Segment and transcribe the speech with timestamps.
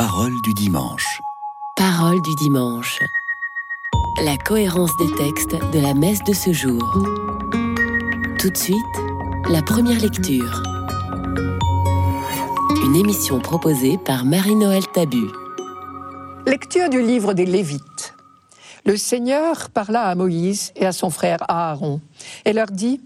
[0.00, 1.20] Parole du dimanche.
[1.74, 3.00] Parole du dimanche.
[4.22, 6.80] La cohérence des textes de la messe de ce jour.
[8.38, 8.76] Tout de suite,
[9.50, 10.62] la première lecture.
[12.84, 15.26] Une émission proposée par Marie-Noël Tabu.
[16.46, 18.14] Lecture du livre des Lévites.
[18.86, 22.00] Le Seigneur parla à Moïse et à son frère Aaron
[22.44, 23.00] et leur dit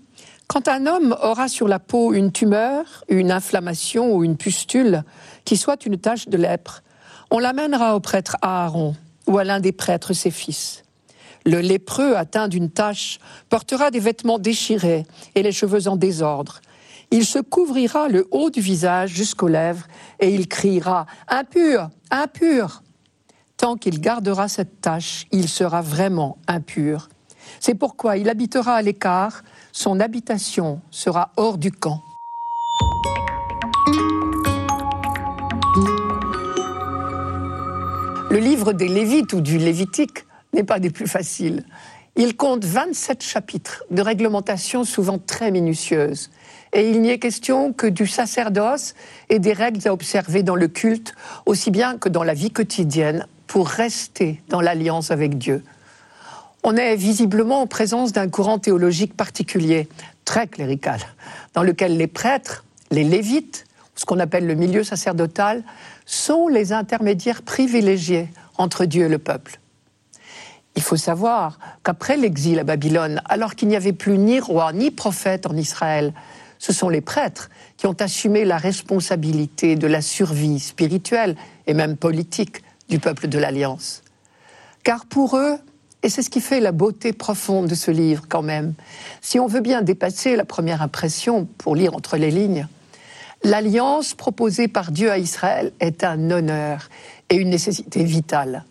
[0.52, 5.02] quand un homme aura sur la peau une tumeur, une inflammation ou une pustule,
[5.46, 6.82] qui soit une tache de lèpre,
[7.30, 8.94] on l'amènera au prêtre Aaron
[9.26, 10.82] ou à l'un des prêtres ses fils.
[11.46, 13.18] Le lépreux atteint d'une tache
[13.48, 16.60] portera des vêtements déchirés et les cheveux en désordre.
[17.10, 19.86] Il se couvrira le haut du visage jusqu'aux lèvres
[20.20, 22.82] et il criera Impur, impur.
[23.56, 27.08] Tant qu'il gardera cette tache, il sera vraiment impur.
[27.58, 32.02] C'est pourquoi il habitera à l'écart, son habitation sera hors du camp.
[38.30, 41.64] Le livre des Lévites ou du Lévitique n'est pas des plus faciles.
[42.16, 46.30] Il compte 27 chapitres de réglementation souvent très minutieuses.
[46.74, 48.94] Et il n'y est question que du sacerdoce
[49.30, 51.14] et des règles à observer dans le culte,
[51.46, 55.62] aussi bien que dans la vie quotidienne, pour rester dans l'alliance avec Dieu.
[56.64, 59.88] On est visiblement en présence d'un courant théologique particulier,
[60.24, 61.00] très clérical,
[61.54, 63.64] dans lequel les prêtres, les lévites,
[63.96, 65.64] ce qu'on appelle le milieu sacerdotal,
[66.06, 69.58] sont les intermédiaires privilégiés entre Dieu et le peuple.
[70.76, 74.90] Il faut savoir qu'après l'exil à Babylone, alors qu'il n'y avait plus ni roi ni
[74.90, 76.14] prophète en Israël,
[76.58, 81.36] ce sont les prêtres qui ont assumé la responsabilité de la survie spirituelle
[81.66, 84.02] et même politique du peuple de l'Alliance.
[84.84, 85.58] Car pour eux,
[86.02, 88.74] et c'est ce qui fait la beauté profonde de ce livre quand même.
[89.20, 92.66] Si on veut bien dépasser la première impression pour lire entre les lignes,
[93.44, 96.88] l'alliance proposée par Dieu à Israël est un honneur
[97.30, 98.64] et une nécessité vitale.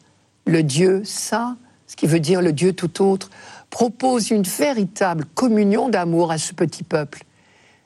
[0.46, 1.58] Le Dieu saint,
[1.88, 3.30] ce qui veut dire le Dieu tout autre,
[3.70, 7.24] propose une véritable communion d'amour à ce petit peuple.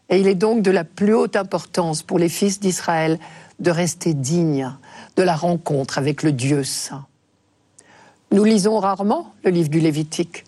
[0.09, 3.19] Et il est donc de la plus haute importance pour les fils d'Israël
[3.59, 4.71] de rester dignes
[5.15, 7.05] de la rencontre avec le Dieu saint.
[8.31, 10.45] Nous lisons rarement le livre du Lévitique.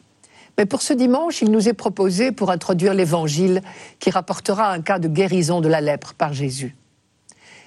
[0.57, 3.61] Mais pour ce dimanche, il nous est proposé pour introduire l'évangile
[3.99, 6.75] qui rapportera un cas de guérison de la lèpre par Jésus.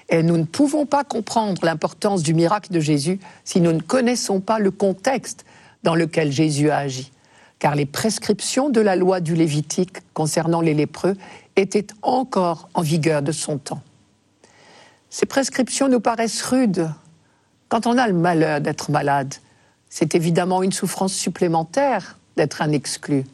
[0.09, 4.41] Et nous ne pouvons pas comprendre l'importance du miracle de Jésus si nous ne connaissons
[4.41, 5.45] pas le contexte
[5.83, 7.11] dans lequel Jésus a agi.
[7.59, 11.15] Car les prescriptions de la loi du Lévitique concernant les lépreux
[11.55, 13.81] étaient encore en vigueur de son temps.
[15.09, 16.89] Ces prescriptions nous paraissent rudes
[17.69, 19.33] quand on a le malheur d'être malade
[19.91, 23.25] c'est évidemment une souffrance supplémentaire d'être un exclu.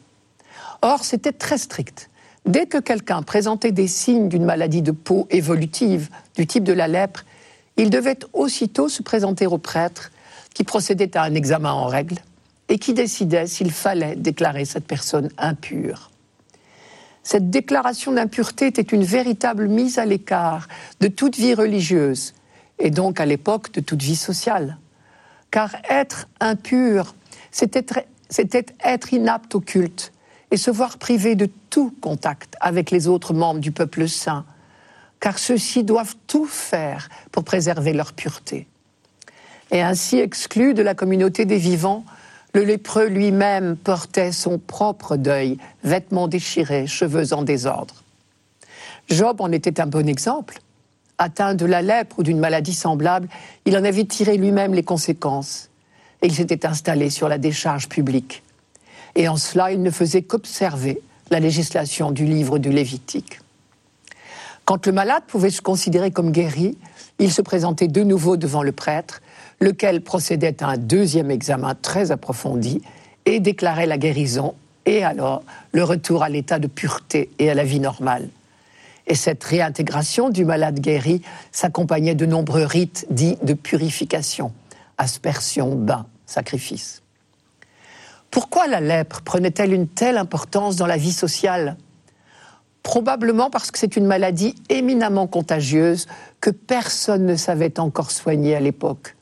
[0.82, 2.10] Or, c'était très strict.
[2.44, 6.88] Dès que quelqu'un présentait des signes d'une maladie de peau évolutive du type de la
[6.88, 7.24] lèpre,
[7.76, 10.10] il devait aussitôt se présenter au prêtre
[10.52, 12.16] qui procédait à un examen en règle
[12.68, 16.10] et qui décidait s'il fallait déclarer cette personne impure.
[17.22, 20.66] Cette déclaration d'impureté était une véritable mise à l'écart
[21.00, 22.34] de toute vie religieuse
[22.80, 24.76] et donc à l'époque de toute vie sociale
[25.50, 27.14] car être impur,
[27.50, 30.12] c'était être inapte au culte
[30.50, 34.44] et se voir privé de tout contact avec les autres membres du peuple saint,
[35.20, 38.66] car ceux-ci doivent tout faire pour préserver leur pureté.
[39.70, 42.04] Et ainsi exclu de la communauté des vivants,
[42.54, 48.02] le lépreux lui-même portait son propre deuil, vêtements déchirés, cheveux en désordre.
[49.10, 50.60] Job en était un bon exemple
[51.18, 53.28] atteint de la lèpre ou d'une maladie semblable,
[53.64, 55.68] il en avait tiré lui-même les conséquences.
[56.22, 58.42] Et il s'était installé sur la décharge publique.
[59.14, 63.40] Et en cela, il ne faisait qu'observer la législation du livre du Lévitique.
[64.64, 66.76] Quand le malade pouvait se considérer comme guéri,
[67.18, 69.20] il se présentait de nouveau devant le prêtre,
[69.60, 72.82] lequel procédait à un deuxième examen très approfondi
[73.26, 74.54] et déclarait la guérison
[74.86, 75.42] et alors
[75.72, 78.28] le retour à l'état de pureté et à la vie normale.
[79.08, 84.52] Et cette réintégration du malade guéri s'accompagnait de nombreux rites dits de purification,
[84.98, 87.02] aspersion, bain, sacrifice.
[88.30, 91.78] Pourquoi la lèpre prenait-elle une telle importance dans la vie sociale?
[92.82, 96.06] Probablement parce que c'est une maladie éminemment contagieuse
[96.40, 99.16] que personne ne savait encore soigner à l'époque.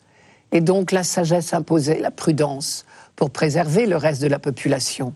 [0.51, 2.85] Et donc la sagesse imposait la prudence
[3.15, 5.15] pour préserver le reste de la population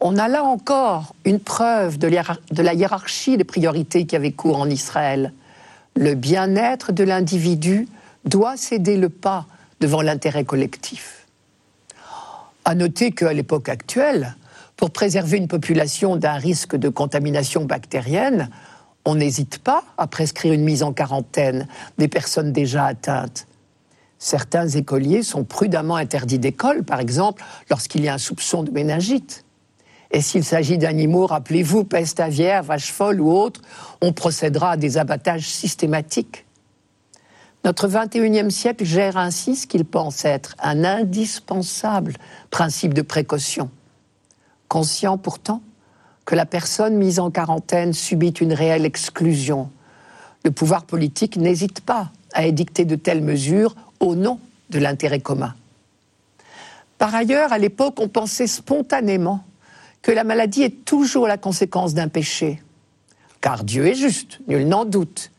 [0.00, 2.08] on a là encore une preuve de
[2.62, 5.32] la hiérarchie des priorités qui avait cours en Israël.
[5.94, 7.88] Le bien-être de l'individu
[8.24, 9.46] doit céder le pas
[9.80, 11.26] devant l'intérêt collectif.
[12.64, 14.36] À noter qu'à l'époque actuelle,
[14.76, 18.50] pour préserver une population d'un risque de contamination bactérienne,
[19.06, 21.66] on n'hésite pas à prescrire une mise en quarantaine
[21.96, 23.46] des personnes déjà atteintes.
[24.18, 29.45] Certains écoliers sont prudemment interdits d'école, par exemple, lorsqu'il y a un soupçon de méningite.
[30.10, 33.60] Et s'il s'agit d'animaux, rappelez-vous, peste aviaire, vache folle ou autre,
[34.00, 36.44] on procédera à des abattages systématiques.
[37.64, 42.14] Notre 21e siècle gère ainsi ce qu'il pense être un indispensable
[42.50, 43.70] principe de précaution.
[44.68, 45.62] Conscient pourtant
[46.24, 49.70] que la personne mise en quarantaine subit une réelle exclusion,
[50.46, 54.38] le pouvoir politique n'hésite pas à édicter de telles mesures au nom
[54.70, 55.54] de l'intérêt commun.
[56.98, 59.42] Par ailleurs, à l'époque, on pensait spontanément
[60.06, 62.62] que la maladie est toujours la conséquence d'un péché.
[63.40, 65.32] Car Dieu est juste, nul n'en doute.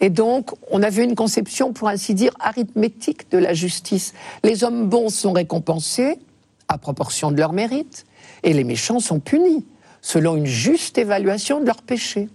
[0.00, 4.12] Et donc, on avait une conception, pour ainsi dire, arithmétique de la justice.
[4.42, 6.18] Les hommes bons sont récompensés
[6.66, 8.04] à proportion de leur mérite,
[8.42, 9.64] et les méchants sont punis
[10.02, 12.28] selon une juste évaluation de leurs péchés.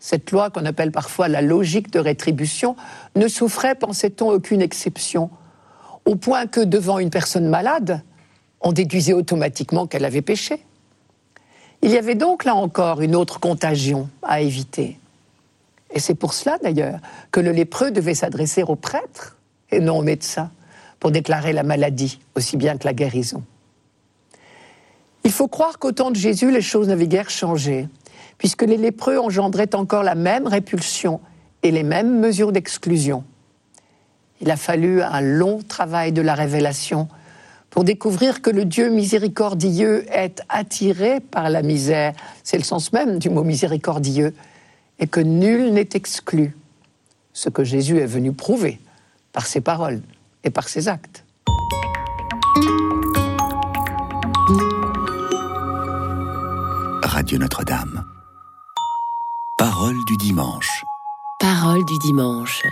[0.00, 2.74] Cette loi qu'on appelle parfois la logique de rétribution
[3.14, 5.30] ne souffrait, pensait-on, aucune exception,
[6.06, 8.02] au point que devant une personne malade,
[8.60, 10.60] on déduisait automatiquement qu'elle avait péché.
[11.82, 14.98] Il y avait donc là encore une autre contagion à éviter.
[15.92, 17.00] Et c'est pour cela d'ailleurs
[17.32, 19.36] que le lépreux devait s'adresser au prêtre
[19.70, 20.50] et non au médecin
[21.00, 23.42] pour déclarer la maladie aussi bien que la guérison.
[25.24, 27.88] Il faut croire qu'au temps de Jésus, les choses n'avaient guère changé,
[28.38, 31.20] puisque les lépreux engendraient encore la même répulsion
[31.62, 33.24] et les mêmes mesures d'exclusion.
[34.40, 37.08] Il a fallu un long travail de la révélation
[37.72, 42.12] pour découvrir que le Dieu miséricordieux est attiré par la misère,
[42.44, 44.34] c'est le sens même du mot miséricordieux,
[44.98, 46.54] et que nul n'est exclu,
[47.32, 48.78] ce que Jésus est venu prouver
[49.32, 50.02] par ses paroles
[50.44, 51.24] et par ses actes.
[57.02, 58.04] Radio Notre-Dame.
[59.56, 60.84] Parole du dimanche.
[61.40, 62.62] Parole du dimanche.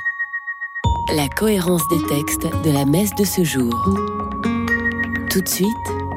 [1.14, 3.72] La cohérence des textes de la messe de ce jour.
[5.30, 5.68] Tout de suite,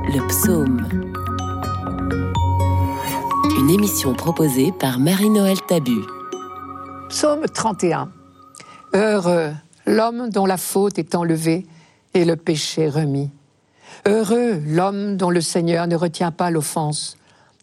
[0.07, 0.89] le psaume.
[3.59, 5.99] Une émission proposée par Marie-Noël Tabu.
[7.09, 8.11] Psaume 31.
[8.95, 9.53] Heureux
[9.85, 11.67] l'homme dont la faute est enlevée
[12.15, 13.29] et le péché remis.
[14.07, 17.15] Heureux l'homme dont le Seigneur ne retient pas l'offense,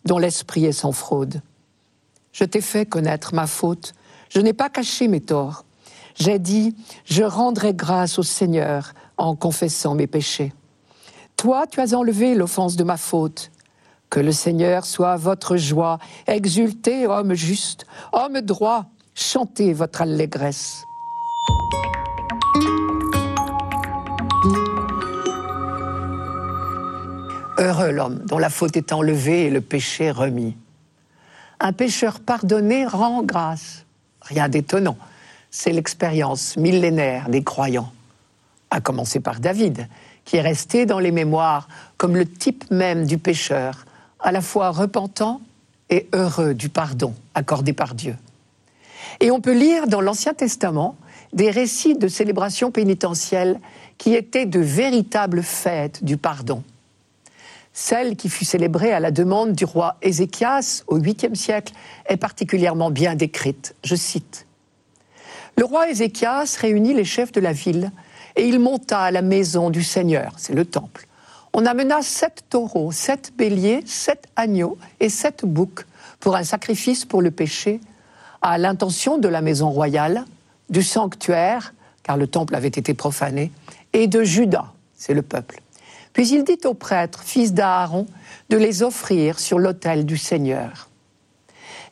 [0.04, 1.42] dont l'esprit est sans fraude.
[2.30, 3.94] Je t'ai fait connaître ma faute,
[4.28, 5.64] je n'ai pas caché mes torts.
[6.14, 6.76] J'ai dit,
[7.06, 10.52] je rendrai grâce au Seigneur en confessant mes péchés.
[11.40, 13.50] Toi, tu as enlevé l'offense de ma faute.
[14.10, 15.98] Que le Seigneur soit votre joie.
[16.26, 18.84] Exultez, homme juste, homme droit,
[19.14, 20.84] chantez votre allégresse.
[27.56, 30.58] Heureux l'homme dont la faute est enlevée et le péché remis.
[31.58, 33.86] Un pécheur pardonné rend grâce.
[34.20, 34.98] Rien d'étonnant.
[35.50, 37.90] C'est l'expérience millénaire des croyants,
[38.70, 39.88] à commencer par David,
[40.24, 43.84] qui est resté dans les mémoires comme le type même du pécheur,
[44.20, 45.40] à la fois repentant
[45.88, 48.16] et heureux du pardon accordé par Dieu.
[49.20, 50.96] Et on peut lire dans l'Ancien Testament
[51.32, 53.60] des récits de célébrations pénitentielles
[53.98, 56.62] qui étaient de véritables fêtes du pardon.
[57.72, 61.72] Celle qui fut célébrée à la demande du roi Ézéchias au 8e siècle
[62.06, 63.74] est particulièrement bien décrite.
[63.84, 64.46] Je cite
[65.56, 67.92] Le roi Ézéchias réunit les chefs de la ville
[68.36, 71.06] et il monta à la maison du Seigneur, c'est le temple.
[71.52, 75.84] On amena sept taureaux, sept béliers, sept agneaux et sept boucs
[76.20, 77.80] pour un sacrifice pour le péché,
[78.42, 80.24] à l'intention de la maison royale,
[80.68, 83.50] du sanctuaire, car le temple avait été profané,
[83.92, 85.60] et de Judas, c'est le peuple.
[86.12, 88.06] Puis il dit aux prêtres, fils d'Aaron,
[88.48, 90.88] de les offrir sur l'autel du Seigneur.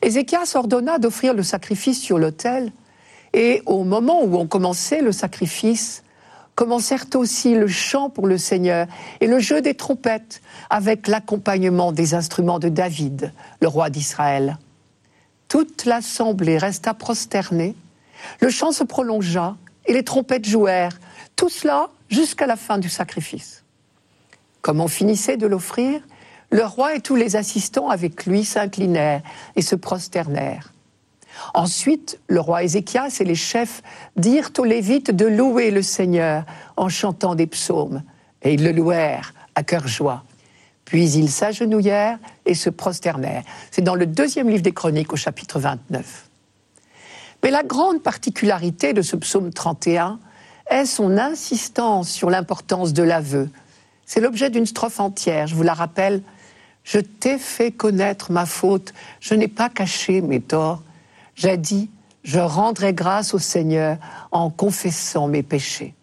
[0.01, 2.71] Ézéchias ordonna d'offrir le sacrifice sur l'autel,
[3.33, 6.03] et au moment où on commençait le sacrifice,
[6.59, 8.85] commencèrent aussi le chant pour le Seigneur
[9.21, 14.57] et le jeu des trompettes avec l'accompagnement des instruments de David, le roi d'Israël.
[15.47, 17.77] Toute l'assemblée resta prosternée,
[18.41, 20.99] le chant se prolongea et les trompettes jouèrent,
[21.37, 23.63] tout cela jusqu'à la fin du sacrifice.
[24.61, 26.01] Comme on finissait de l'offrir,
[26.51, 29.23] le roi et tous les assistants avec lui s'inclinèrent
[29.55, 30.73] et se prosternèrent.
[31.53, 33.81] Ensuite, le roi Ézéchias et les chefs
[34.15, 36.45] dirent aux Lévites de louer le Seigneur
[36.77, 38.03] en chantant des psaumes,
[38.41, 40.23] et ils le louèrent à cœur joie.
[40.85, 43.43] Puis ils s'agenouillèrent et se prosternèrent.
[43.71, 46.29] C'est dans le deuxième livre des Chroniques au chapitre 29.
[47.43, 50.19] Mais la grande particularité de ce psaume 31
[50.69, 53.49] est son insistance sur l'importance de l'aveu.
[54.05, 56.21] C'est l'objet d'une strophe entière, je vous la rappelle.
[56.83, 60.81] Je t'ai fait connaître ma faute, je n'ai pas caché mes torts.
[61.39, 61.89] J'ai dit,
[62.23, 63.97] je rendrai grâce au Seigneur
[64.31, 65.95] en confessant mes péchés.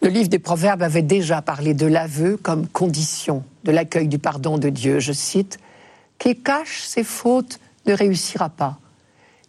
[0.00, 4.56] Le livre des Proverbes avait déjà parlé de l'aveu comme condition de l'accueil du pardon
[4.56, 5.00] de Dieu.
[5.00, 5.58] Je cite,
[6.20, 8.78] Qui cache ses fautes ne réussira pas.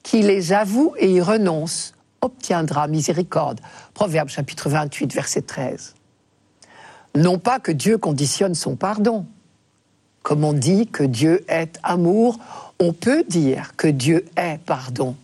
[0.02, 3.62] Qui les avoue et y renonce obtiendra miséricorde.
[3.94, 5.94] Proverbe chapitre 28, verset 13.
[7.16, 9.28] Non pas que Dieu conditionne son pardon.
[10.24, 12.40] Comme on dit que Dieu est amour,
[12.80, 15.16] on peut dire que Dieu est pardon.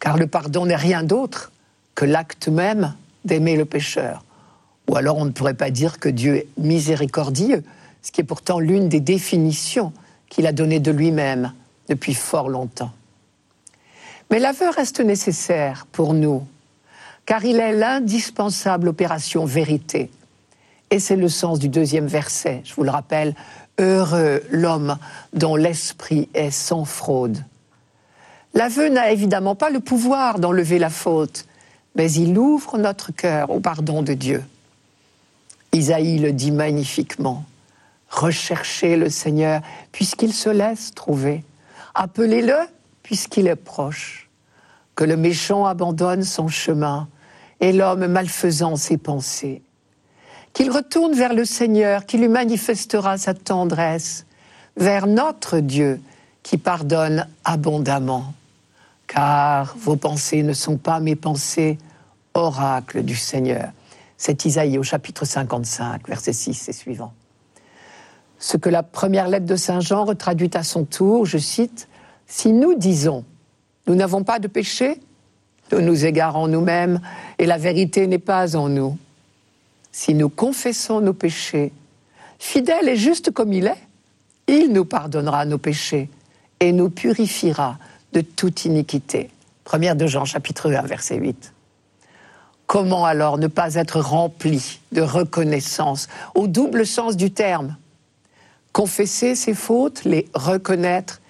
[0.00, 1.52] Car le pardon n'est rien d'autre
[1.94, 2.94] que l'acte même
[3.24, 4.24] d'aimer le pécheur.
[4.88, 7.64] Ou alors on ne pourrait pas dire que Dieu est miséricordieux,
[8.02, 9.92] ce qui est pourtant l'une des définitions
[10.28, 11.52] qu'il a données de lui-même
[11.88, 12.92] depuis fort longtemps.
[14.30, 16.46] Mais l'aveu reste nécessaire pour nous,
[17.26, 20.10] car il est l'indispensable opération vérité.
[20.90, 23.34] Et c'est le sens du deuxième verset, je vous le rappelle,
[23.78, 24.98] Heureux l'homme
[25.32, 27.42] dont l'esprit est sans fraude.
[28.54, 31.44] L'aveu n'a évidemment pas le pouvoir d'enlever la faute,
[31.96, 34.44] mais il ouvre notre cœur au pardon de Dieu.
[35.72, 37.44] Isaïe le dit magnifiquement.
[38.08, 41.42] Recherchez le Seigneur puisqu'il se laisse trouver.
[41.94, 42.56] Appelez-le
[43.02, 44.30] puisqu'il est proche.
[44.94, 47.08] Que le méchant abandonne son chemin
[47.58, 49.62] et l'homme malfaisant ses pensées.
[50.54, 54.24] Qu'il retourne vers le Seigneur qui lui manifestera sa tendresse,
[54.76, 56.00] vers notre Dieu
[56.44, 58.32] qui pardonne abondamment.
[59.08, 61.76] Car vos pensées ne sont pas mes pensées,
[62.34, 63.70] oracle du Seigneur.
[64.16, 67.12] C'est Isaïe au chapitre 55, verset 6 et suivant.
[68.38, 71.88] Ce que la première lettre de Saint Jean retraduit à son tour, je cite,
[72.26, 73.24] Si nous disons,
[73.86, 75.00] nous n'avons pas de péché,
[75.72, 77.00] nous nous égarons nous-mêmes
[77.38, 78.96] et la vérité n'est pas en nous.
[79.96, 81.72] Si nous confessons nos péchés,
[82.40, 83.78] fidèle et juste comme il est,
[84.48, 86.10] il nous pardonnera nos péchés
[86.58, 87.78] et nous purifiera
[88.12, 89.30] de toute iniquité.
[89.62, 91.52] Première de Jean, chapitre 1, verset 8.
[92.66, 97.76] Comment alors ne pas être rempli de reconnaissance au double sens du terme?
[98.72, 101.20] Confesser ses fautes, les reconnaître,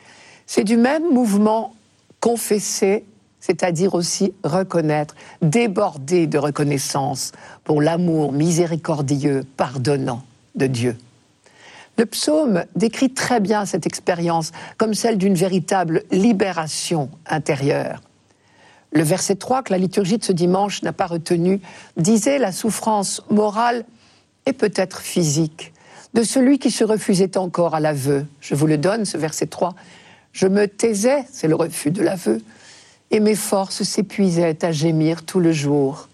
[0.47, 1.75] c'est du même mouvement
[2.18, 3.04] confesser,
[3.44, 7.32] c'est-à-dire aussi reconnaître, déborder de reconnaissance
[7.62, 10.22] pour l'amour miséricordieux, pardonnant
[10.54, 10.96] de Dieu.
[11.98, 18.00] Le psaume décrit très bien cette expérience comme celle d'une véritable libération intérieure.
[18.92, 21.60] Le verset 3 que la liturgie de ce dimanche n'a pas retenu
[21.98, 23.84] disait la souffrance morale
[24.46, 25.74] et peut-être physique
[26.14, 28.24] de celui qui se refusait encore à l'aveu.
[28.40, 29.74] Je vous le donne, ce verset 3.
[30.32, 32.40] Je me taisais, c'est le refus de l'aveu,
[33.11, 36.08] et mes forces s'épuisaient à gémir tout le jour.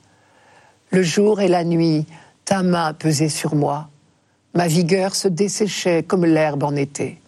[0.91, 2.07] Le jour et la nuit,
[2.45, 3.89] ta main pesait sur moi.
[4.55, 7.21] Ma vigueur se desséchait comme l'herbe en été.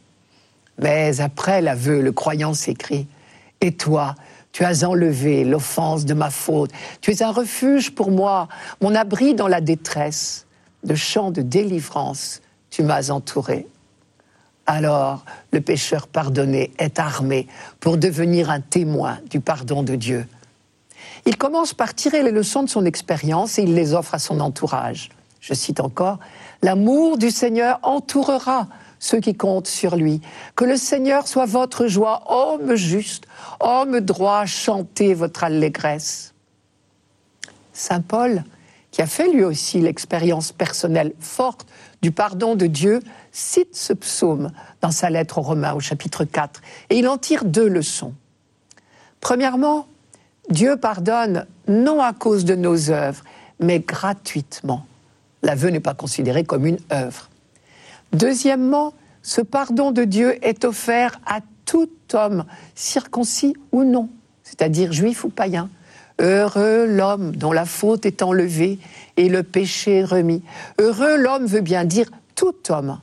[0.78, 3.06] Mais après l'aveu, le croyant s'écrie
[3.60, 4.16] Et toi,
[4.50, 6.70] tu as enlevé l'offense de ma faute.
[7.00, 8.48] Tu es un refuge pour moi,
[8.80, 10.46] mon abri dans la détresse.
[10.84, 13.66] De chants de délivrance, tu m'as entouré.
[14.66, 17.48] Alors, le pécheur pardonné est armé
[17.80, 20.26] pour devenir un témoin du pardon de Dieu.
[21.26, 24.40] Il commence par tirer les leçons de son expérience et il les offre à son
[24.40, 25.10] entourage.
[25.40, 26.18] Je cite encore,
[26.62, 28.68] L'amour du Seigneur entourera
[29.00, 30.20] ceux qui comptent sur lui.
[30.54, 33.24] Que le Seigneur soit votre joie, homme juste,
[33.58, 36.34] homme droit, chantez votre allégresse.
[37.72, 38.44] Saint Paul,
[38.92, 41.66] qui a fait lui aussi l'expérience personnelle forte
[42.02, 43.00] du pardon de Dieu,
[43.32, 47.44] cite ce psaume dans sa lettre aux Romains au chapitre 4, et il en tire
[47.44, 48.14] deux leçons.
[49.20, 49.86] Premièrement,
[50.50, 53.24] Dieu pardonne non à cause de nos œuvres,
[53.60, 54.86] mais gratuitement.
[55.42, 57.30] L'aveu n'est pas considéré comme une œuvre.
[58.12, 62.44] Deuxièmement, ce pardon de Dieu est offert à tout homme,
[62.74, 64.10] circoncis ou non,
[64.42, 65.70] c'est-à-dire juif ou païen.
[66.22, 68.78] Heureux l'homme dont la faute est enlevée
[69.16, 70.42] et le péché remis.
[70.78, 73.00] Heureux l'homme veut bien dire tout homme.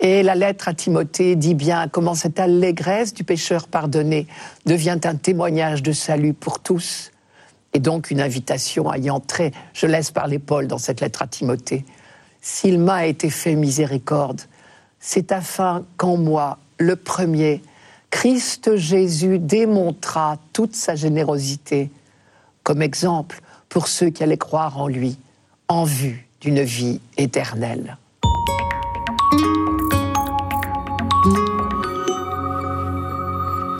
[0.00, 4.26] Et la lettre à Timothée dit bien comment cette allégresse du pécheur pardonné
[4.66, 7.12] devient un témoignage de salut pour tous
[7.72, 9.52] et donc une invitation à y entrer.
[9.72, 11.84] Je laisse parler Paul dans cette lettre à Timothée.
[12.40, 14.40] S'il m'a été fait miséricorde,
[14.98, 17.62] c'est afin qu'en moi, le premier,
[18.12, 21.90] Christ Jésus démontra toute sa générosité
[22.62, 25.18] comme exemple pour ceux qui allaient croire en lui,
[25.66, 27.96] en vue d'une vie éternelle.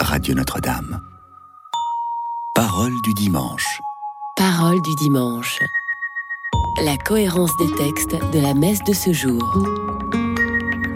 [0.01, 1.01] Radio Notre-Dame.
[2.55, 3.81] Parole du dimanche.
[4.37, 5.61] Parole du dimanche.
[6.83, 9.43] La cohérence des textes de la messe de ce jour.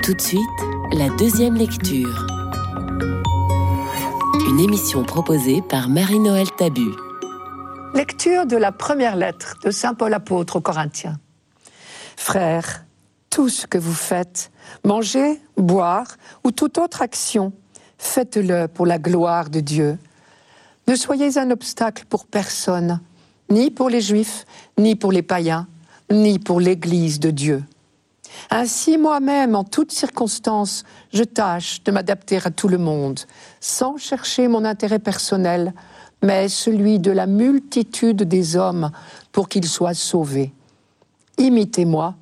[0.02, 0.40] Tout de suite,
[0.92, 2.35] la deuxième lecture.
[4.56, 6.88] Une émission proposée par Marie-Noël Tabu.
[7.92, 11.20] Lecture de la première lettre de Saint Paul apôtre aux Corinthiens.
[12.16, 12.86] Frères,
[13.28, 14.50] tout ce que vous faites,
[14.82, 17.52] manger, boire ou toute autre action,
[17.98, 19.98] faites-le pour la gloire de Dieu.
[20.88, 23.00] Ne soyez un obstacle pour personne,
[23.50, 24.46] ni pour les Juifs,
[24.78, 25.66] ni pour les païens,
[26.10, 27.62] ni pour l'Église de Dieu.
[28.50, 33.20] Ainsi, moi-même, en toutes circonstances, je tâche de m'adapter à tout le monde,
[33.60, 35.72] sans chercher mon intérêt personnel,
[36.22, 38.90] mais celui de la multitude des hommes
[39.32, 40.52] pour qu'ils soient sauvés.
[41.38, 42.14] Imitez-moi,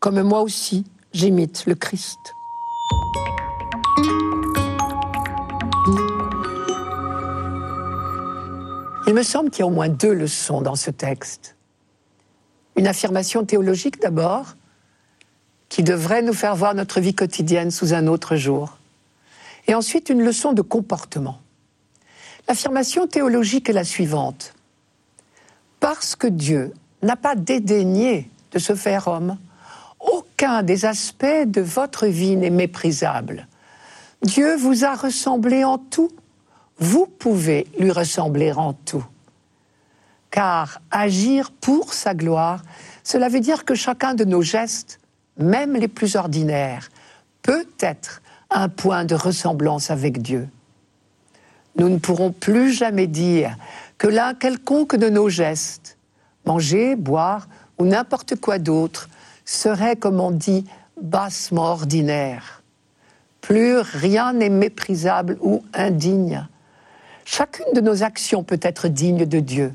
[0.00, 2.18] comme moi aussi j'imite le Christ.
[9.06, 11.56] Il me semble qu'il y a au moins deux leçons dans ce texte.
[12.76, 14.57] Une affirmation théologique d'abord,
[15.68, 18.78] qui devrait nous faire voir notre vie quotidienne sous un autre jour.
[19.66, 21.40] Et ensuite une leçon de comportement.
[22.48, 24.54] L'affirmation théologique est la suivante.
[25.80, 26.72] Parce que Dieu
[27.02, 29.36] n'a pas dédaigné de se faire homme,
[30.00, 33.46] aucun des aspects de votre vie n'est méprisable.
[34.22, 36.10] Dieu vous a ressemblé en tout.
[36.78, 39.04] Vous pouvez lui ressembler en tout.
[40.30, 42.62] Car agir pour sa gloire,
[43.02, 45.00] cela veut dire que chacun de nos gestes,
[45.38, 46.90] même les plus ordinaires,
[47.42, 50.48] peut être un point de ressemblance avec Dieu.
[51.76, 53.56] Nous ne pourrons plus jamais dire
[53.98, 55.96] que l'un quelconque de nos gestes,
[56.44, 59.08] manger, boire ou n'importe quoi d'autre,
[59.44, 60.66] serait, comme on dit,
[61.00, 62.62] bassement ordinaire.
[63.40, 66.46] Plus rien n'est méprisable ou indigne.
[67.24, 69.72] Chacune de nos actions peut être digne de Dieu.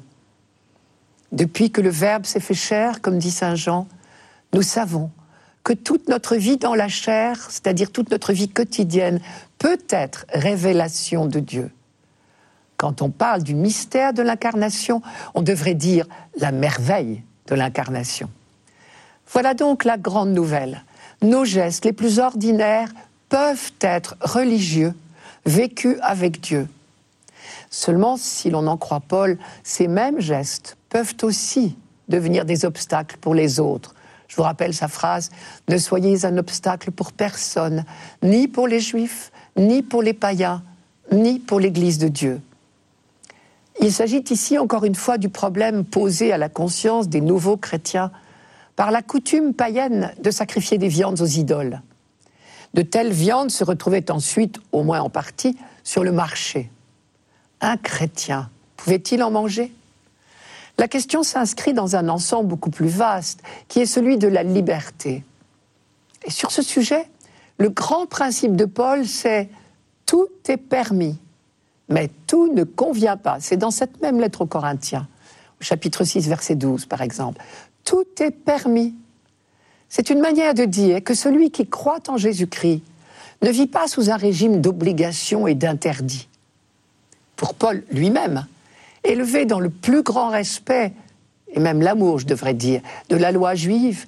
[1.32, 3.88] Depuis que le Verbe s'est fait chair, comme dit Saint Jean,
[4.54, 5.10] nous savons
[5.64, 9.20] que toute notre vie dans la chair, c'est-à-dire toute notre vie quotidienne,
[9.58, 11.72] peut être révélation de Dieu.
[12.78, 15.02] Quand on parle du mystère de l'incarnation,
[15.36, 16.06] on devrait dire
[16.38, 18.30] la merveille de l'incarnation.
[19.32, 20.84] Voilà donc la grande nouvelle.
[21.22, 22.90] Nos gestes les plus ordinaires
[23.30, 24.94] peuvent être religieux,
[25.46, 26.68] vécus avec Dieu.
[27.70, 31.76] Seulement, si l'on en croit Paul, ces mêmes gestes peuvent aussi
[32.10, 33.96] devenir des obstacles pour les autres.
[34.34, 35.30] Je vous rappelle sa phrase,
[35.68, 37.86] ne soyez un obstacle pour personne,
[38.24, 40.64] ni pour les juifs, ni pour les païens,
[41.12, 42.42] ni pour l'Église de Dieu.
[43.80, 48.10] Il s'agit ici encore une fois du problème posé à la conscience des nouveaux chrétiens
[48.76, 51.84] par la coutume païenne de sacrifier des viandes aux idoles.
[52.74, 56.72] De telles viandes se retrouvaient ensuite, au moins en partie, sur le marché.
[57.62, 59.72] Un chrétien pouvait-il en manger?
[60.78, 65.24] La question s'inscrit dans un ensemble beaucoup plus vaste, qui est celui de la liberté.
[66.26, 67.08] Et sur ce sujet,
[67.58, 69.50] le grand principe de Paul, c'est
[70.06, 71.18] tout est permis,
[71.90, 73.38] mais tout ne convient pas.
[73.40, 75.08] C'est dans cette même lettre aux Corinthiens,
[75.62, 77.42] au chapitre 6, verset 12, par exemple.
[77.86, 78.96] Tout est permis.
[79.90, 82.82] C'est une manière de dire que celui qui croit en Jésus-Christ
[83.44, 86.28] ne vit pas sous un régime d'obligation et d'interdit.
[87.36, 88.48] Pour Paul lui-même,
[89.04, 90.94] élevé dans le plus grand respect,
[91.54, 94.06] et même l'amour, je devrais dire, de la loi juive,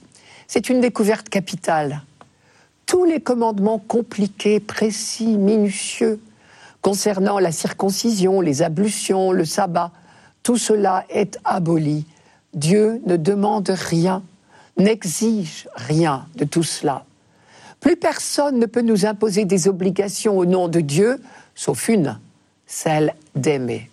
[0.48, 2.02] c'est une découverte capitale.
[2.86, 6.20] Tous les commandements compliqués, précis, minutieux,
[6.82, 9.92] concernant la circoncision, les ablutions, le sabbat,
[10.44, 12.06] tout cela est aboli.
[12.54, 14.22] Dieu ne demande rien,
[14.78, 17.06] n'exige rien de tout cela.
[17.80, 21.20] Plus personne ne peut nous imposer des obligations au nom de Dieu,
[21.56, 22.20] sauf une,
[22.68, 23.90] celle d'aimer.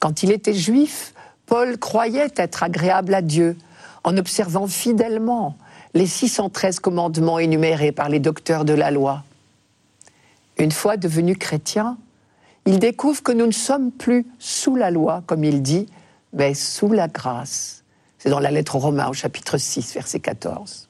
[0.00, 1.14] Quand il était juif,
[1.46, 3.56] Paul croyait être agréable à Dieu
[4.02, 5.56] en observant fidèlement
[5.94, 9.22] les 613 commandements énumérés par les docteurs de la loi.
[10.56, 11.98] Une fois devenu chrétien,
[12.66, 15.86] il découvre que nous ne sommes plus sous la loi, comme il dit,
[16.32, 17.82] mais sous la grâce.
[18.18, 20.88] C'est dans la lettre aux Romains au chapitre 6, verset 14.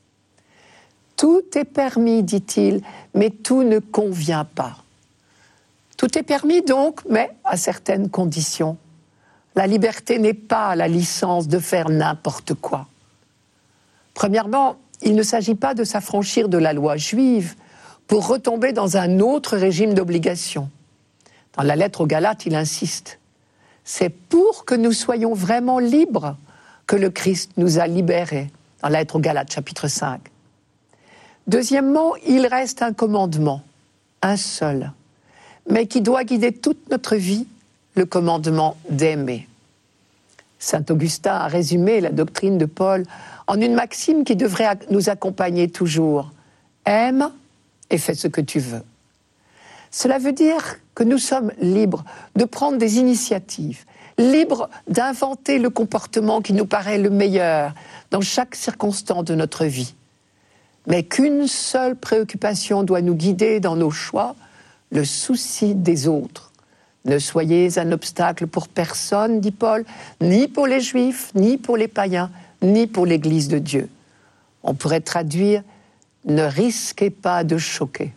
[1.16, 2.82] Tout est permis, dit-il,
[3.14, 4.76] mais tout ne convient pas.
[5.96, 8.76] Tout est permis donc, mais à certaines conditions.
[9.56, 12.86] La liberté n'est pas la licence de faire n'importe quoi.
[14.14, 17.54] Premièrement, il ne s'agit pas de s'affranchir de la loi juive
[18.06, 20.70] pour retomber dans un autre régime d'obligation.
[21.56, 23.18] Dans la lettre aux Galates, il insiste.
[23.84, 26.36] C'est pour que nous soyons vraiment libres
[26.86, 28.50] que le Christ nous a libérés,
[28.82, 30.20] dans la lettre aux Galates, chapitre 5.
[31.46, 33.62] Deuxièmement, il reste un commandement,
[34.22, 34.92] un seul,
[35.68, 37.46] mais qui doit guider toute notre vie
[37.94, 39.48] le commandement d'aimer.
[40.58, 43.04] Saint Augustin a résumé la doctrine de Paul
[43.46, 46.32] en une maxime qui devrait nous accompagner toujours.
[46.84, 47.30] Aime
[47.88, 48.82] et fais ce que tu veux.
[49.90, 52.04] Cela veut dire que nous sommes libres
[52.36, 53.84] de prendre des initiatives,
[54.18, 57.74] libres d'inventer le comportement qui nous paraît le meilleur
[58.10, 59.94] dans chaque circonstance de notre vie.
[60.86, 64.36] Mais qu'une seule préoccupation doit nous guider dans nos choix,
[64.90, 66.49] le souci des autres.
[67.04, 69.84] Ne soyez un obstacle pour personne, dit Paul,
[70.20, 72.30] ni pour les juifs, ni pour les païens,
[72.62, 73.88] ni pour l'Église de Dieu.
[74.62, 75.62] On pourrait traduire
[76.24, 78.12] ne risquez pas de choquer.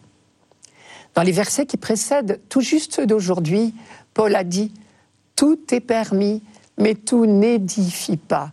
[1.15, 3.73] Dans les versets qui précèdent, tout juste d'aujourd'hui,
[4.13, 4.71] Paul a dit
[5.35, 6.41] Tout est permis,
[6.77, 8.51] mais tout n'édifie pas.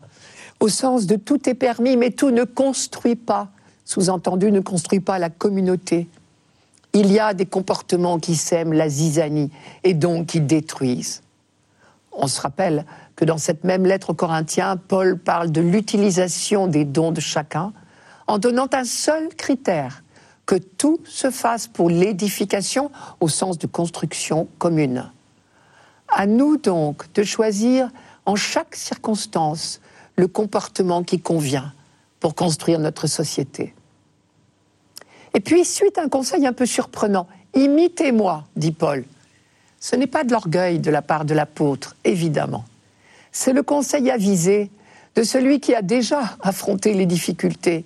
[0.60, 3.48] Au sens de tout est permis, mais tout ne construit pas.
[3.84, 6.06] Sous-entendu, ne construit pas la communauté.
[6.92, 9.50] Il y a des comportements qui sèment la zizanie
[9.84, 11.22] et donc qui détruisent.
[12.12, 16.84] On se rappelle que dans cette même lettre aux Corinthiens, Paul parle de l'utilisation des
[16.84, 17.72] dons de chacun
[18.26, 20.02] en donnant un seul critère,
[20.46, 25.10] que tout se fasse pour l'édification au sens de construction commune.
[26.08, 27.88] À nous donc de choisir
[28.26, 29.80] en chaque circonstance
[30.16, 31.72] le comportement qui convient
[32.18, 33.74] pour construire notre société.
[35.34, 39.04] Et puis, suite à un conseil un peu surprenant, imitez-moi, dit Paul.
[39.78, 42.64] Ce n'est pas de l'orgueil de la part de l'apôtre, évidemment.
[43.32, 44.70] C'est le conseil avisé
[45.14, 47.84] de celui qui a déjà affronté les difficultés,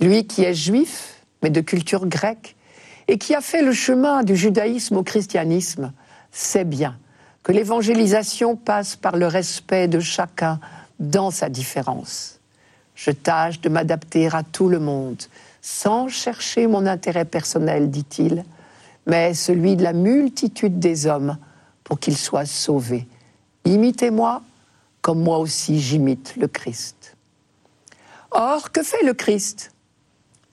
[0.00, 2.56] lui qui est juif mais de culture grecque,
[3.08, 5.92] et qui a fait le chemin du judaïsme au christianisme,
[6.30, 6.96] sait bien
[7.42, 10.60] que l'évangélisation passe par le respect de chacun
[11.00, 12.38] dans sa différence.
[12.94, 15.20] Je tâche de m'adapter à tout le monde,
[15.62, 18.44] sans chercher mon intérêt personnel, dit-il,
[19.06, 21.38] mais celui de la multitude des hommes
[21.84, 23.06] pour qu'ils soient sauvés.
[23.64, 24.42] Imitez-moi
[25.00, 27.16] comme moi aussi j'imite le Christ.
[28.30, 29.72] Or, que fait le Christ?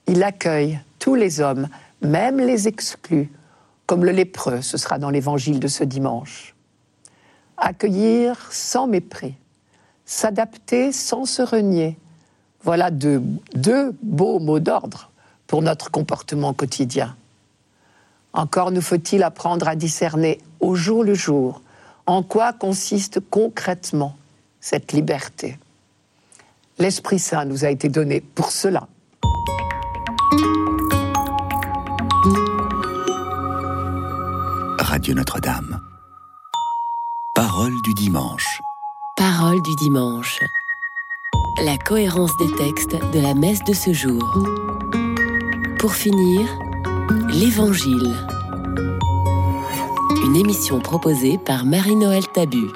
[0.06, 1.68] Il accueille tous les hommes,
[2.02, 3.30] même les exclus,
[3.86, 6.54] comme le lépreux, ce sera dans l'évangile de ce dimanche.
[7.56, 9.34] Accueillir sans mépris,
[10.04, 11.98] s'adapter sans se renier,
[12.62, 13.22] voilà deux,
[13.54, 15.10] deux beaux mots d'ordre
[15.46, 17.16] pour notre comportement quotidien.
[18.32, 21.62] Encore nous faut-il apprendre à discerner au jour le jour
[22.06, 24.16] en quoi consiste concrètement
[24.60, 25.58] cette liberté.
[26.78, 28.88] L'Esprit Saint nous a été donné pour cela.
[34.78, 35.80] Radio Notre-Dame.
[37.34, 38.60] Parole du dimanche.
[39.16, 40.40] Parole du dimanche.
[41.62, 44.22] La cohérence des textes de la messe de ce jour.
[45.78, 46.48] Pour finir,
[47.28, 48.14] l'Évangile.
[50.24, 52.66] Une émission proposée par Marie-Noël Tabu.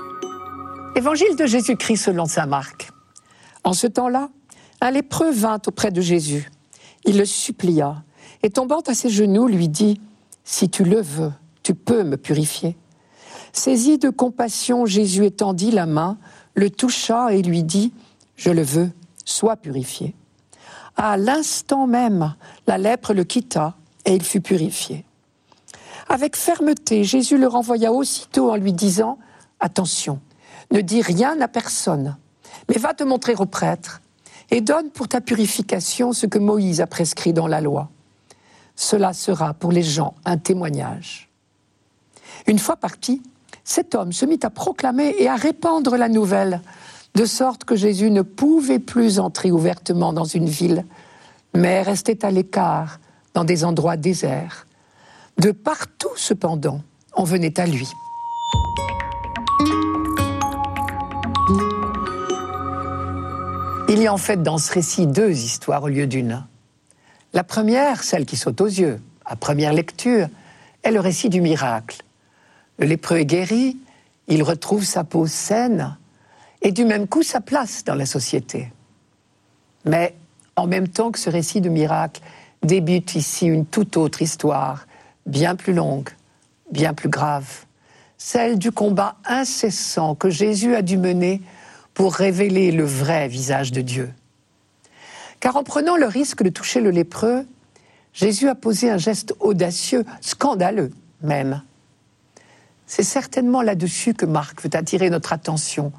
[0.96, 2.90] Évangile de Jésus-Christ selon saint Marc.
[3.64, 4.28] En ce temps-là,
[4.82, 6.50] un lépreux vint auprès de Jésus.
[7.06, 8.04] Il le supplia
[8.42, 9.98] et tombant à ses genoux lui dit,
[10.44, 12.76] Si tu le veux, tu peux me purifier.
[13.54, 16.18] Saisi de compassion, Jésus étendit la main,
[16.54, 17.90] le toucha et lui dit,
[18.36, 18.90] Je le veux,
[19.24, 20.14] sois purifié.
[20.96, 22.34] À l'instant même,
[22.66, 25.04] la lèpre le quitta et il fut purifié.
[26.08, 29.18] Avec fermeté, Jésus le renvoya aussitôt en lui disant,
[29.60, 30.20] Attention,
[30.70, 32.16] ne dis rien à personne,
[32.68, 34.02] mais va te montrer au prêtre
[34.50, 37.88] et donne pour ta purification ce que Moïse a prescrit dans la loi.
[38.76, 41.30] Cela sera pour les gens un témoignage.
[42.46, 43.22] Une fois parti,
[43.64, 46.60] cet homme se mit à proclamer et à répandre la nouvelle,
[47.14, 50.84] de sorte que Jésus ne pouvait plus entrer ouvertement dans une ville,
[51.54, 52.98] mais restait à l'écart,
[53.34, 54.66] dans des endroits déserts.
[55.38, 56.82] De partout, cependant,
[57.16, 57.88] on venait à lui.
[63.88, 66.44] Il y a en fait dans ce récit deux histoires au lieu d'une.
[67.32, 70.28] La première, celle qui saute aux yeux, à première lecture,
[70.82, 72.02] est le récit du miracle.
[72.78, 73.76] Le lépreux est guéri,
[74.26, 75.96] il retrouve sa peau saine
[76.64, 78.72] et du même coup sa place dans la société.
[79.84, 80.16] Mais
[80.56, 82.20] en même temps que ce récit de miracle,
[82.62, 84.86] débute ici une toute autre histoire,
[85.26, 86.08] bien plus longue,
[86.72, 87.66] bien plus grave,
[88.16, 91.42] celle du combat incessant que Jésus a dû mener
[91.92, 94.12] pour révéler le vrai visage de Dieu.
[95.40, 97.46] Car en prenant le risque de toucher le lépreux,
[98.14, 101.62] Jésus a posé un geste audacieux, scandaleux même,
[102.86, 105.92] c'est certainement là-dessus que Marc veut attirer notre attention,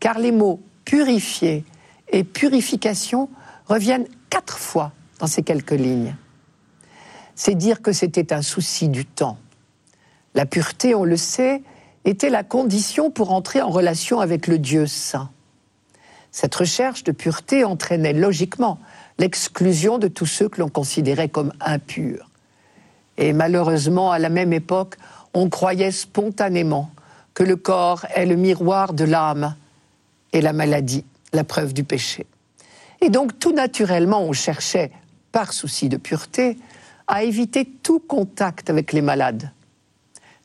[0.00, 1.64] car les mots purifier
[2.10, 3.28] et purification
[3.66, 6.16] reviennent quatre fois dans ces quelques lignes.
[7.34, 9.38] C'est dire que c'était un souci du temps.
[10.34, 11.62] La pureté, on le sait,
[12.04, 15.30] était la condition pour entrer en relation avec le Dieu saint.
[16.32, 18.78] Cette recherche de pureté entraînait logiquement
[19.18, 22.30] l'exclusion de tous ceux que l'on considérait comme impurs.
[23.18, 24.96] Et malheureusement, à la même époque,
[25.34, 26.90] on croyait spontanément
[27.34, 29.54] que le corps est le miroir de l'âme
[30.32, 32.26] et la maladie, la preuve du péché.
[33.00, 34.90] Et donc, tout naturellement, on cherchait,
[35.32, 36.58] par souci de pureté,
[37.06, 39.50] à éviter tout contact avec les malades.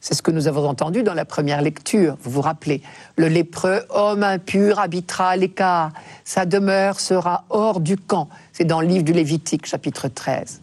[0.05, 2.83] C'est ce que nous avons entendu dans la première lecture, vous vous rappelez.
[3.17, 5.93] Le lépreux, homme impur, habitera à l'écart.
[6.23, 8.29] Sa demeure sera hors du camp.
[8.53, 10.61] C'est dans le livre du Lévitique, chapitre 13.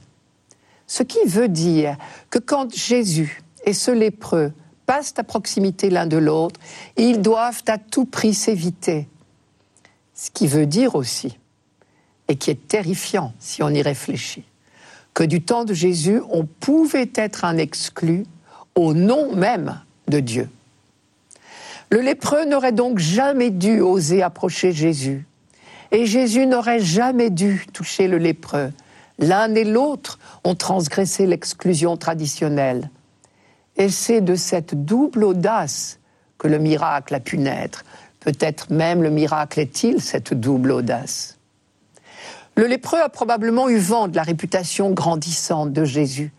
[0.86, 1.96] Ce qui veut dire
[2.30, 4.52] que quand Jésus et ce lépreux
[4.86, 6.60] passent à proximité l'un de l'autre,
[6.96, 9.08] ils doivent à tout prix s'éviter.
[10.22, 11.36] Ce qui veut dire aussi,
[12.28, 14.44] et qui est terrifiant si on y réfléchit,
[15.14, 18.22] que du temps de Jésus, on pouvait être un exclu
[18.76, 20.48] au nom même de Dieu.
[21.90, 25.26] Le lépreux n'aurait donc jamais dû oser approcher Jésus.
[25.90, 28.72] Et Jésus n'aurait jamais dû toucher le lépreux.
[29.18, 32.90] L'un et l'autre ont transgressé l'exclusion traditionnelle.
[33.76, 35.98] Et c'est de cette double audace
[36.38, 37.82] que le miracle a pu naître.
[38.24, 41.38] Peut-être même le miracle est-il cette double audace.
[42.56, 46.32] Le lépreux a probablement eu vent de la réputation grandissante de Jésus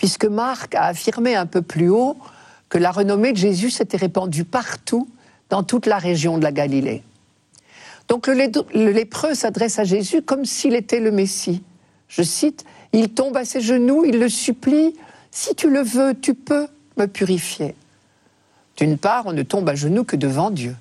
[0.00, 2.16] puisque Marc a affirmé un peu plus haut
[2.70, 5.06] que la renommée de Jésus s'était répandue partout
[5.50, 7.02] dans toute la région de la Galilée.
[8.08, 11.62] Donc le, lépreux s'adresse à Jésus comme s'il était le Messie.
[12.08, 12.64] Je cite,
[12.94, 14.96] il tombe à ses genoux, il le supplie,
[15.30, 16.66] si tu le veux, tu peux
[16.96, 17.74] me purifier.
[18.78, 20.74] D'une part, on ne tombe à genoux que devant Dieu.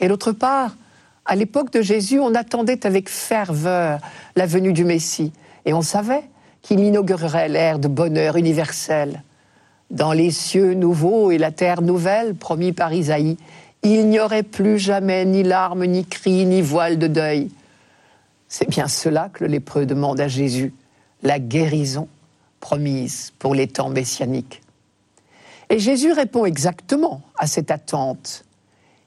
[0.00, 0.76] Et d'autre part,
[1.26, 4.00] à l'époque de Jésus, on attendait avec ferveur
[4.34, 5.32] la venue du Messie.
[5.64, 6.24] Et on savait
[6.62, 9.22] qu'il inaugurerait l'ère de bonheur universel.
[9.90, 13.36] Dans les cieux nouveaux et la terre nouvelle, promis par Isaïe,
[13.82, 17.50] il n'y aurait plus jamais ni larmes, ni cris, ni voile de deuil.
[18.48, 20.74] C'est bien cela que le lépreux demande à Jésus,
[21.22, 22.08] la guérison
[22.60, 24.60] promise pour les temps messianiques.
[25.70, 28.44] Et Jésus répond exactement à cette attente.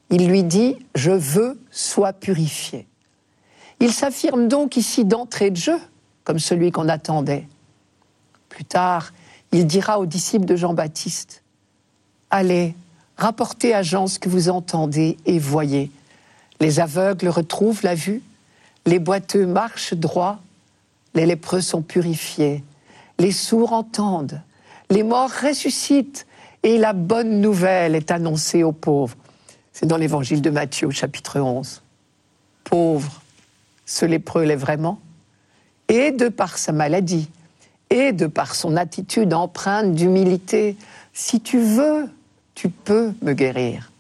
[0.10, 2.88] Il lui dit, je veux, sois purifié.
[3.80, 5.80] Il s'affirme donc ici d'entrée de jeu
[6.24, 7.48] comme celui qu'on attendait.
[8.50, 9.12] Plus tard,
[9.52, 11.44] il dira aux disciples de Jean-Baptiste,
[12.30, 12.76] Allez,
[13.18, 15.92] rapportez à Jean ce que vous entendez et voyez.
[16.60, 18.24] Les aveugles retrouvent la vue,
[18.86, 20.40] les boiteux marchent droit,
[21.14, 22.64] les lépreux sont purifiés,
[23.20, 24.42] les sourds entendent,
[24.90, 26.26] les morts ressuscitent
[26.64, 29.18] et la bonne nouvelle est annoncée aux pauvres.
[29.74, 31.82] C'est dans l'évangile de Matthieu, chapitre 11.
[32.64, 33.22] Pauvre,
[33.86, 35.00] ce lépreux l'est vraiment
[35.90, 37.30] et de par sa maladie,
[37.90, 40.78] et de par son attitude empreinte d'humilité,
[41.12, 42.10] si tu veux,
[42.56, 43.92] tu peux me guérir.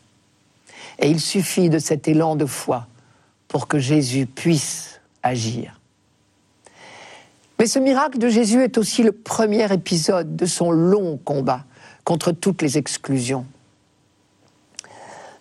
[0.99, 2.87] Et il suffit de cet élan de foi
[3.47, 5.79] pour que Jésus puisse agir.
[7.59, 11.65] Mais ce miracle de Jésus est aussi le premier épisode de son long combat
[12.03, 13.45] contre toutes les exclusions.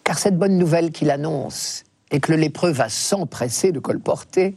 [0.05, 4.55] Car cette bonne nouvelle qu'il annonce, et que le lépreux va s'empresser de colporter,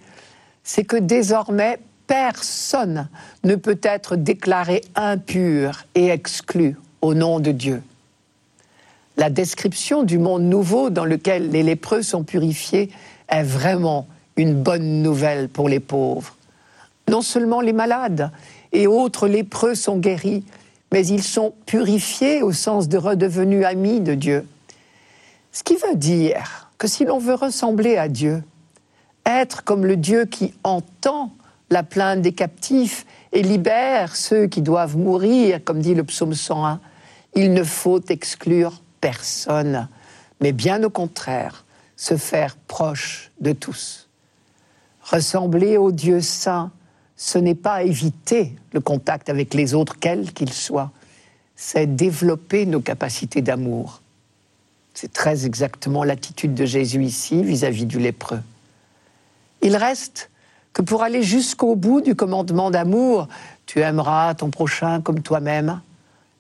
[0.63, 3.07] c'est que désormais, personne
[3.43, 7.81] ne peut être déclaré impur et exclu au nom de Dieu.
[9.17, 12.91] La description du monde nouveau dans lequel les lépreux sont purifiés
[13.29, 16.35] est vraiment une bonne nouvelle pour les pauvres.
[17.09, 18.31] Non seulement les malades
[18.73, 20.43] et autres lépreux sont guéris,
[20.91, 24.45] mais ils sont purifiés au sens de redevenus amis de Dieu.
[25.55, 28.43] Ce qui veut dire que si l'on veut ressembler à Dieu,
[29.25, 31.31] être comme le Dieu qui entend
[31.69, 36.81] la plainte des captifs et libère ceux qui doivent mourir, comme dit le psaume 101.
[37.35, 39.87] Il ne faut exclure personne,
[40.41, 41.63] mais bien au contraire,
[41.95, 44.09] se faire proche de tous.
[45.03, 46.69] Ressembler au Dieu saint,
[47.15, 50.91] ce n'est pas éviter le contact avec les autres, quels qu'ils soient,
[51.55, 54.01] c'est développer nos capacités d'amour.
[54.95, 58.39] C'est très exactement l'attitude de Jésus ici vis-à-vis du lépreux.
[59.61, 60.29] Il reste
[60.71, 63.27] que pour aller jusqu'au bout du commandement d'amour,
[63.65, 65.81] tu aimeras ton prochain comme toi-même,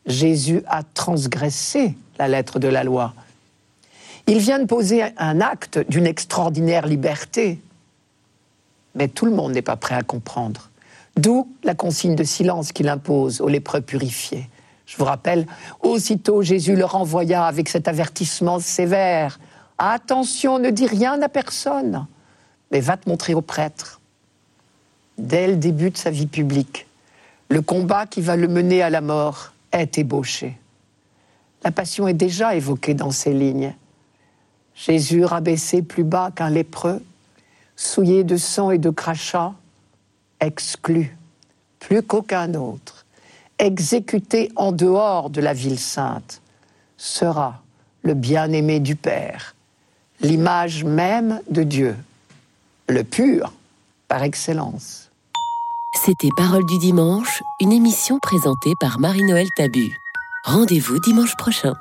[0.05, 3.13] Jésus a transgressé la lettre de la loi.
[4.27, 7.59] Il vient de poser un acte d'une extraordinaire liberté,
[8.95, 10.69] mais tout le monde n'est pas prêt à comprendre.
[11.17, 14.49] D'où la consigne de silence qu'il impose aux lépreux purifiés.
[14.85, 15.47] Je vous rappelle,
[15.81, 19.39] aussitôt Jésus le renvoya avec cet avertissement sévère.
[19.77, 22.07] Attention, ne dis rien à personne
[22.71, 23.99] mais va te montrer au prêtre.
[25.17, 26.87] Dès le début de sa vie publique,
[27.49, 30.57] le combat qui va le mener à la mort est ébauché.
[31.63, 33.73] La passion est déjà évoquée dans ces lignes.
[34.75, 37.01] Jésus rabaissé plus bas qu'un lépreux,
[37.75, 39.53] souillé de sang et de crachats,
[40.39, 41.17] exclu,
[41.79, 42.94] plus qu'aucun autre,
[43.59, 46.41] exécuté en dehors de la ville sainte,
[46.97, 47.61] sera
[48.03, 49.55] le bien-aimé du Père,
[50.21, 51.95] l'image même de Dieu,
[52.87, 53.53] le pur
[54.07, 55.09] par excellence.
[56.03, 59.89] C'était Parole du dimanche, une émission présentée par Marie-Noël Tabu.
[60.43, 61.73] Rendez-vous dimanche prochain.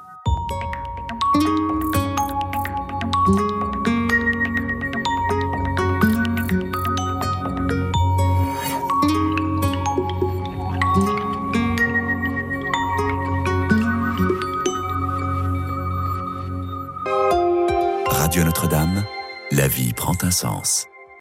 [20.43, 20.94] Radio